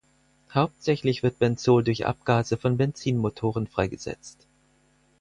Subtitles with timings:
[0.55, 4.47] Hauptsächlich wird Benzol durch Abgase von Benzinmotoren freigesetzt.